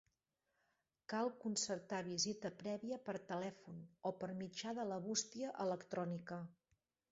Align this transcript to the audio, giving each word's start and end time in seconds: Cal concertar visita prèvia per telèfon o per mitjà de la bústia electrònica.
Cal 1.11 1.27
concertar 1.43 1.99
visita 2.07 2.51
prèvia 2.63 2.99
per 3.11 3.15
telèfon 3.33 3.85
o 4.11 4.15
per 4.23 4.33
mitjà 4.43 4.75
de 4.83 4.89
la 4.95 5.01
bústia 5.07 5.55
electrònica. 5.69 6.43